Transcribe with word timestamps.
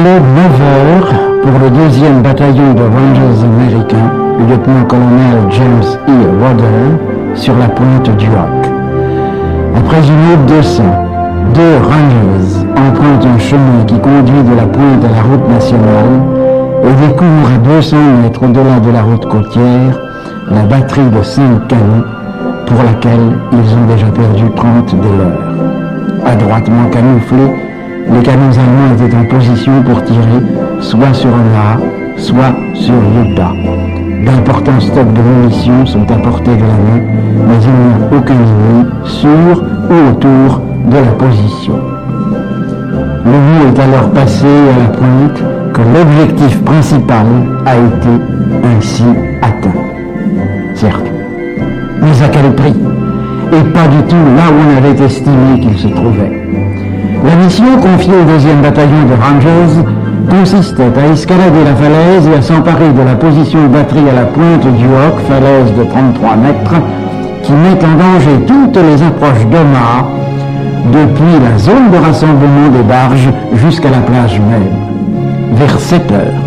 Il 0.00 0.06
est 0.06 0.20
9 0.20 0.26
heures 0.62 1.12
pour 1.42 1.58
le 1.58 1.70
deuxième 1.70 2.22
bataillon 2.22 2.72
de 2.72 2.82
Rangers 2.82 3.42
américains, 3.42 4.12
lieutenant-colonel 4.48 5.50
James 5.50 5.98
E. 6.06 6.12
Rodder, 6.40 7.34
sur 7.34 7.56
la 7.58 7.66
pointe 7.66 8.16
du 8.16 8.26
Hoc. 8.26 8.70
Après 9.76 9.98
une 10.06 10.30
route 10.30 10.56
de 10.56 10.62
sang, 10.62 11.04
deux 11.52 11.78
Rangers 11.82 12.64
empruntent 12.76 13.26
un 13.26 13.38
chemin 13.40 13.84
qui 13.88 13.98
conduit 13.98 14.44
de 14.44 14.54
la 14.54 14.66
pointe 14.66 15.04
à 15.04 15.16
la 15.16 15.22
route 15.22 15.48
nationale 15.48 16.22
et 16.84 17.08
découvrent 17.08 17.54
à 17.56 17.58
200 17.58 17.96
mètres 18.22 18.42
au-delà 18.44 18.78
de 18.78 18.92
la 18.92 19.02
route 19.02 19.26
côtière 19.26 19.98
la 20.48 20.62
batterie 20.62 21.10
de 21.10 21.22
cinq 21.24 21.66
canons 21.66 22.04
pour 22.68 22.84
laquelle 22.84 23.36
ils 23.52 23.74
ont 23.74 23.92
déjà 23.92 24.06
perdu 24.06 24.44
30 24.54 24.94
de 24.94 25.08
leurs. 25.18 26.32
Adroitement 26.32 26.88
camouflés, 26.92 27.67
les 28.12 28.22
canons 28.22 28.52
allemands 28.52 28.94
étaient 28.94 29.16
en 29.16 29.24
position 29.24 29.82
pour 29.82 30.02
tirer 30.04 30.40
soit 30.80 31.12
sur 31.12 31.30
La, 31.30 31.78
soit 32.16 32.54
sur 32.74 32.94
Utah. 32.94 33.52
D'importants 34.24 34.80
stocks 34.80 35.12
de 35.12 35.20
munitions 35.20 35.86
sont 35.86 36.10
apportés 36.10 36.56
de 36.56 36.62
la 36.62 36.66
main, 36.66 37.02
mais 37.48 37.54
il 37.62 37.70
n'y 37.70 37.92
a 37.92 38.18
aucun 38.18 38.34
ennemi 38.34 38.90
sur 39.04 39.62
ou 39.90 40.10
autour 40.10 40.60
de 40.90 40.96
la 40.96 41.12
position. 41.12 41.74
Le 43.24 43.30
mot 43.30 43.68
est 43.68 43.78
alors 43.78 44.10
passé 44.10 44.46
à 44.46 44.78
la 44.82 44.88
pointe 44.96 45.42
que 45.72 45.80
l'objectif 45.82 46.62
principal 46.64 47.26
a 47.66 47.76
été 47.76 48.08
ainsi 48.76 49.04
atteint. 49.42 49.80
Certes, 50.74 51.10
mais 52.00 52.22
à 52.22 52.28
quel 52.28 52.54
prix? 52.54 52.74
Et 53.52 53.72
pas 53.72 53.88
du 53.88 54.02
tout 54.08 54.16
là 54.36 54.50
où 54.50 54.56
on 54.62 54.76
avait 54.76 55.04
estimé 55.04 55.60
qu'il 55.60 55.78
se 55.78 55.88
trouvait. 55.88 56.67
La 57.24 57.34
mission 57.34 57.64
confiée 57.80 58.12
au 58.14 58.24
deuxième 58.24 58.60
bataillon 58.60 59.04
de 59.08 59.20
Rangers 59.20 59.82
consistait 60.30 60.92
à 60.96 61.12
escalader 61.12 61.64
la 61.64 61.74
falaise 61.74 62.28
et 62.28 62.38
à 62.38 62.42
s'emparer 62.42 62.90
de 62.92 63.02
la 63.02 63.16
position 63.16 63.62
de 63.62 63.68
batterie 63.68 64.08
à 64.08 64.14
la 64.14 64.26
pointe 64.26 64.66
du 64.76 64.84
Hoc, 64.84 65.18
falaise 65.28 65.74
de 65.76 65.84
33 65.84 66.36
mètres, 66.36 66.74
qui 67.42 67.52
met 67.52 67.78
en 67.84 67.96
danger 67.98 68.46
toutes 68.46 68.76
les 68.76 69.02
approches 69.02 69.46
d'Omaha 69.50 70.06
depuis 70.92 71.40
la 71.42 71.58
zone 71.58 71.90
de 71.90 71.96
rassemblement 71.96 72.68
des 72.72 72.82
barges 72.82 73.28
jusqu'à 73.54 73.90
la 73.90 73.98
plage 73.98 74.40
même. 74.40 74.70
Vers 75.54 75.78
7 75.78 76.12
heures, 76.12 76.42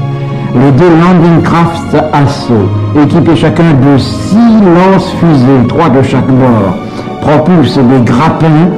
les 0.55 0.71
deux 0.71 0.89
landing 0.89 1.41
crafts 1.43 1.95
assaut, 2.13 2.69
équipés 3.03 3.35
chacun 3.35 3.73
de 3.73 3.97
six 3.97 4.35
lance-fusées, 4.35 5.67
trois 5.67 5.89
de 5.89 6.01
chaque 6.01 6.27
bord, 6.27 6.77
propulsent 7.21 7.77
des 7.77 8.03
grappins 8.05 8.69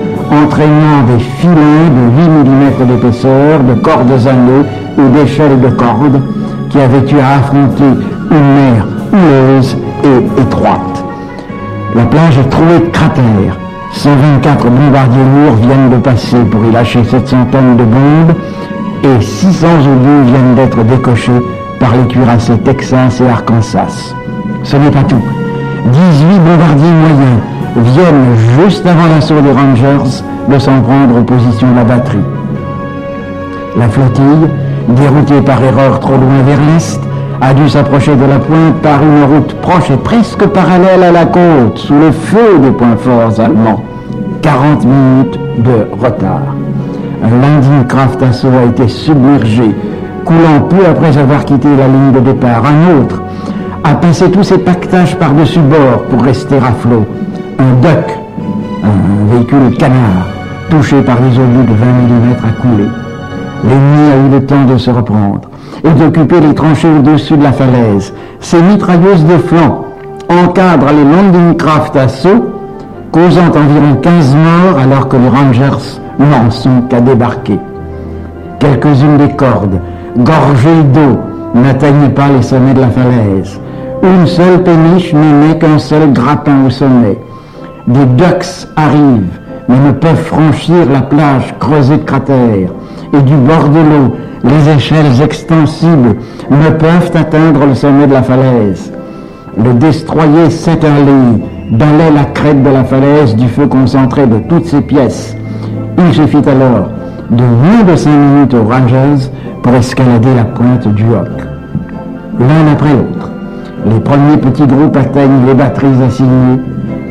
entraînant 0.44 1.03
des 1.08 1.23
filets 1.23 1.89
de 1.89 2.03
8 2.22 2.50
mm 2.50 2.88
d'épaisseur, 2.88 3.59
de 3.64 3.73
cordes 3.76 4.09
nœuds 4.09 4.66
ou 4.98 5.09
d'échelles 5.09 5.59
de 5.59 5.70
cordes 5.70 6.22
qui 6.70 6.80
avaient 6.80 7.09
eu 7.09 7.20
à 7.20 7.38
affronter 7.40 7.84
une 8.31 8.53
mer 8.56 8.88
houleuse 9.12 9.78
et 10.03 10.42
étroite. 10.42 11.03
La 11.95 12.06
plage 12.06 12.38
est 12.40 12.50
trouée 12.50 12.80
de 12.80 12.90
cratères. 12.90 13.58
124 13.92 14.70
bombardiers 14.70 15.22
lourds 15.22 15.56
viennent 15.62 15.90
de 15.92 15.98
passer 15.98 16.38
pour 16.52 16.66
y 16.66 16.72
lâcher 16.72 17.03
cette 17.03 17.28
centaine 17.28 17.78
de 17.78 17.84
bombes 17.84 18.36
et 19.03 19.22
600 19.22 19.68
obus 19.68 20.31
viennent 20.31 20.56
d'être 20.56 20.84
décochés 20.84 21.42
par 21.80 21.92
les 21.95 22.08
cuirassés 22.08 22.58
Texas 22.58 23.22
et 23.22 23.30
Arkansas. 23.30 24.16
Ce 24.64 24.78
n'est 24.78 24.90
pas 24.90 25.03
tout. 25.03 25.22
18 25.86 26.40
bombardiers 26.40 26.92
moyens 26.92 27.53
viennent 27.76 28.36
juste 28.60 28.86
avant 28.86 29.08
l'assaut 29.08 29.42
des 29.42 29.52
Rangers 29.52 30.22
de 30.50 30.60
s'en 30.60 30.82
prendre 30.82 31.20
aux 31.20 31.24
positions 31.24 31.72
de 31.72 31.76
la 31.76 31.84
batterie. 31.84 32.18
La 33.78 33.90
flottille, 33.90 34.50
déroutée 34.90 35.42
par 35.42 35.64
erreur 35.64 36.00
trop 36.00 36.14
loin 36.14 36.42
vers 36.46 36.60
l'est, 36.60 37.00
a 37.42 37.54
dû 37.54 37.68
s'approcher 37.68 38.16
de 38.16 38.26
la 38.26 38.40
pointe 38.40 38.76
par 38.82 39.02
une 39.02 39.36
route 39.36 39.54
proche 39.56 39.90
et 39.92 39.98
presque 39.98 40.46
parallèle 40.46 41.03
à 41.03 41.12
la 41.12 41.25
côte, 41.25 41.78
sous 41.78 41.94
le 41.94 42.12
feu 42.12 42.59
des 42.62 42.72
points 42.72 42.97
forts 42.97 43.40
allemands. 43.40 43.84
40 44.42 44.86
minutes 44.86 45.40
de 45.59 45.88
retard. 46.03 46.56
Un 47.24 47.84
craft 47.86 48.22
assaut 48.22 48.50
a 48.50 48.66
été 48.66 48.88
submergé, 48.88 49.72
coulant 50.26 50.62
peu 50.70 50.86
après 50.90 51.18
avoir 51.18 51.46
quitté 51.46 51.70
la 51.78 51.88
ligne 51.88 52.12
de 52.14 52.20
départ. 52.20 52.64
Un 52.66 53.02
autre 53.02 53.22
a 53.84 53.96
passé 53.96 54.30
tous 54.30 54.44
ses 54.44 54.58
pactages 54.58 55.18
par-dessus 55.18 55.59
bord 55.59 56.03
pour 56.09 56.24
rester 56.24 56.58
à 56.58 56.72
flot. 56.72 57.06
Un 57.59 57.74
duck, 57.81 58.18
un 58.84 59.34
véhicule 59.34 59.78
canard, 59.78 60.28
touché 60.69 61.02
par 61.02 61.18
des 61.18 61.38
obus 61.38 61.68
de 61.68 61.74
20 61.74 61.86
mm 61.86 62.34
à 62.44 62.62
couler. 62.62 62.90
L'ennemi 63.64 64.12
a 64.12 64.28
eu 64.28 64.40
le 64.40 64.46
temps 64.46 64.66
de 64.66 64.78
se 64.78 64.90
reprendre 64.90 65.50
et 65.84 65.91
d'occuper 65.91 66.40
les 66.41 66.53
tranchées 66.53 66.90
au-dessus 66.90 67.38
de 67.38 67.44
la 67.44 67.53
falaise. 67.53 68.14
Ces 68.40 68.62
mitrailleuses 68.62 69.25
de 69.25 69.38
flanc 69.38 69.86
encadrent 70.30 70.91
les 70.91 71.03
landing 71.03 71.56
craft 71.56 71.96
assaut, 71.96 72.46
causant 73.12 73.47
environ 73.47 73.96
15 74.02 74.35
morts 74.35 74.80
alors 74.81 75.08
que 75.08 75.18
les 75.18 75.30
Rangers 75.30 76.00
n'en 76.20 76.50
sont 76.52 76.81
qu'à 76.90 77.02
débarquer. 77.02 77.59
Quelques-unes 78.59 79.18
des 79.18 79.30
cordes, 79.35 79.80
gorgées 80.18 80.84
d'eau, 80.94 81.20
n'atteignaient 81.56 82.09
pas 82.09 82.30
les 82.35 82.41
sommets 82.41 82.74
de 82.74 82.81
la 82.81 82.90
falaise. 82.90 83.59
Une 84.02 84.28
seule 84.28 84.64
péniche 84.64 85.14
n'émet 85.14 85.58
qu'un 85.58 85.80
seul 85.80 86.12
grappin 86.12 86.66
au 86.68 86.70
sommet. 86.70 87.18
Des 87.88 88.06
ducks 88.18 88.68
arrivent, 88.78 89.40
mais 89.68 89.78
ne 89.78 89.92
peuvent 89.92 90.24
franchir 90.24 90.90
la 90.92 91.02
plage 91.02 91.54
creusée 91.60 91.98
de 91.98 92.04
cratères. 92.04 92.70
Et 93.14 93.22
du 93.22 93.36
bord 93.36 93.68
de 93.70 93.80
l'eau, 93.80 94.16
les 94.44 94.70
échelles 94.70 95.22
extensibles 95.22 96.16
ne 96.50 96.70
peuvent 96.70 97.12
atteindre 97.14 97.66
le 97.66 97.76
sommet 97.76 98.08
de 98.08 98.14
la 98.14 98.24
falaise. 98.24 98.92
Le 99.58 99.74
destroyer 99.74 100.50
s'étalait, 100.50 101.42
balait 101.72 102.12
la 102.12 102.26
crête 102.26 102.64
de 102.64 102.70
la 102.70 102.86
falaise 102.86 103.36
du 103.36 103.48
feu 103.48 103.68
concentré 103.68 104.28
de 104.28 104.40
toutes 104.48 104.66
ses 104.66 104.82
pièces. 104.82 105.36
Il 105.98 106.14
suffit 106.14 106.50
alors 106.50 106.88
de 107.30 107.44
moins 107.44 107.84
de 107.84 107.96
cinq 107.96 108.12
minutes 108.12 108.54
aux 108.54 108.64
Rangers 108.64 109.30
pour 109.62 109.74
escalader 109.74 110.34
la 110.36 110.46
pointe 110.46 110.88
du 110.88 111.04
Hoc. 111.04 111.30
L'un 112.40 112.72
après 112.72 112.94
l'autre, 112.94 113.32
les 113.86 114.00
premiers 114.00 114.38
petits 114.38 114.68
groupes 114.68 114.96
atteignent 114.96 115.46
les 115.48 115.54
batteries 115.54 116.04
assignées, 116.06 116.62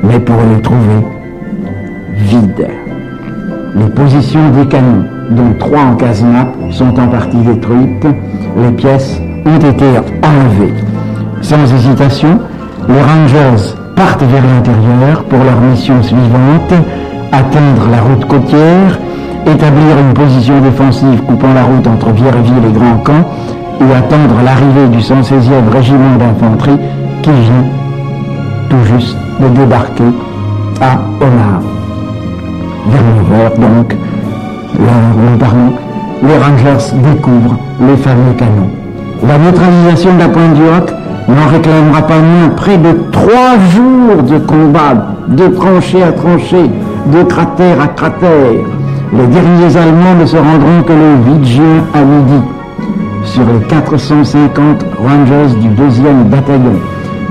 mais 0.02 0.18
pour 0.20 0.36
les 0.52 0.60
trouver 0.60 1.06
vides. 2.16 2.68
Les 3.74 3.88
positions 3.88 4.50
des 4.50 4.66
canons, 4.66 5.04
dont 5.30 5.54
trois 5.58 5.80
en 5.80 5.94
casemate, 5.94 6.54
sont 6.70 6.98
en 7.00 7.08
partie 7.08 7.38
détruites. 7.38 8.06
Les 8.56 8.70
pièces 8.72 9.20
ont 9.46 9.56
été 9.56 9.86
enlevées. 10.22 10.74
Sans 11.40 11.62
hésitation, 11.74 12.38
les 12.88 13.00
Rangers 13.00 13.74
partent 13.96 14.22
vers 14.22 14.44
l'intérieur 14.44 15.24
pour 15.24 15.38
leur 15.38 15.60
mission 15.60 16.02
suivante, 16.02 16.74
atteindre 17.32 17.88
la 17.90 18.02
route 18.02 18.26
côtière, 18.26 18.98
établir 19.46 19.98
une 19.98 20.14
position 20.14 20.60
défensive 20.60 21.22
coupant 21.22 21.54
la 21.54 21.62
route 21.62 21.86
entre 21.86 22.10
Vierville 22.10 22.64
et 22.68 22.72
Grand 22.72 22.98
Camp, 22.98 23.24
ou 23.80 23.84
attendre 23.84 24.42
l'arrivée 24.44 24.88
du 24.88 24.98
116e 24.98 25.68
régiment 25.72 26.16
d'infanterie 26.18 26.78
qui 27.22 27.30
vient 27.30 27.81
juste 28.84 29.16
de 29.40 29.48
débarquer 29.48 30.12
à. 30.80 30.98
Vers 32.88 33.00
9 33.00 33.40
heures 33.40 33.58
donc, 33.58 33.96
l'heure 34.78 35.22
les 36.22 36.38
Rangers 36.38 36.94
découvrent 37.14 37.58
les 37.80 37.96
fameux 37.96 38.32
canons. 38.36 38.70
La 39.26 39.38
neutralisation 39.38 40.14
de 40.14 40.18
la 40.18 40.28
pointe 40.28 40.54
du 40.54 40.62
Hoc 40.62 40.92
n'en 41.28 41.46
réclamera 41.46 42.02
pas 42.02 42.18
moins 42.18 42.48
près 42.56 42.78
de 42.78 42.92
trois 43.12 43.56
jours 43.70 44.22
de 44.22 44.38
combat, 44.38 45.14
de 45.28 45.48
tranchée 45.48 46.02
à 46.02 46.12
tranchée, 46.12 46.70
de 47.06 47.22
cratère 47.24 47.80
à 47.80 47.88
cratère. 47.88 48.64
Les 49.12 49.26
derniers 49.26 49.76
Allemands 49.76 50.14
ne 50.20 50.26
se 50.26 50.36
rendront 50.36 50.82
que 50.86 50.92
le 50.92 51.38
8 51.40 51.46
juin 51.46 51.84
à 51.94 52.00
midi. 52.00 52.42
Sur 53.24 53.42
les 53.44 53.66
450 53.68 54.84
Rangers 54.98 55.54
du 55.60 55.68
2e 55.68 56.24
bataillon, 56.30 56.80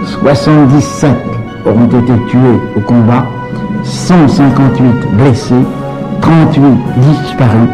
77 0.06 1.31
auront 1.66 1.88
été 1.88 2.13
tués 2.30 2.60
au 2.75 2.80
combat, 2.81 3.25
158 3.84 5.16
blessés, 5.18 5.56
38 6.22 6.63
disparus, 6.98 7.69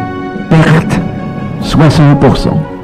perte 0.48 1.00
60%. 1.62 2.77